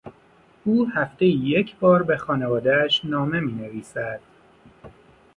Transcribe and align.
او 0.63 0.87
هفتهای 0.87 1.31
یکبار 1.31 2.03
به 2.03 2.17
خانوادهاش 2.17 3.01
نامه 3.05 3.39
مینویسد. 3.39 4.19